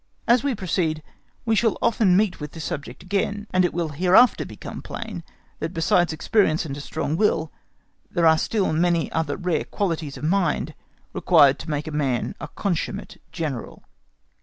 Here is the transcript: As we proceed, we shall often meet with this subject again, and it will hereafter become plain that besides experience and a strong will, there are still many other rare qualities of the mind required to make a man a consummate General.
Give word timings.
As 0.27 0.43
we 0.43 0.55
proceed, 0.55 1.03
we 1.45 1.55
shall 1.55 1.77
often 1.79 2.17
meet 2.17 2.39
with 2.39 2.53
this 2.53 2.63
subject 2.63 3.03
again, 3.03 3.45
and 3.51 3.63
it 3.63 3.71
will 3.71 3.89
hereafter 3.89 4.45
become 4.45 4.81
plain 4.81 5.23
that 5.59 5.75
besides 5.75 6.11
experience 6.11 6.65
and 6.65 6.75
a 6.75 6.81
strong 6.81 7.15
will, 7.15 7.51
there 8.09 8.25
are 8.25 8.39
still 8.39 8.73
many 8.73 9.11
other 9.11 9.37
rare 9.37 9.63
qualities 9.65 10.17
of 10.17 10.23
the 10.23 10.29
mind 10.29 10.73
required 11.13 11.59
to 11.59 11.69
make 11.69 11.85
a 11.85 11.91
man 11.91 12.33
a 12.41 12.47
consummate 12.47 13.21
General. 13.31 13.83